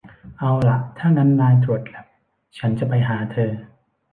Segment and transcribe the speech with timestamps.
[0.39, 2.05] เอาล่ะ ถ้างั้นนายตรวจแลป
[2.57, 3.51] ฉันจะไปหาเธอ